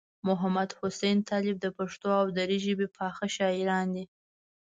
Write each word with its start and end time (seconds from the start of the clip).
محمدحسین 0.27 1.17
طالب 1.29 1.55
د 1.61 1.67
پښتو 1.77 2.09
او 2.21 2.25
دري 2.37 2.57
ژبې 2.65 2.87
پاخه 2.97 3.25
شاعران 3.37 3.87
دي. 3.95 4.05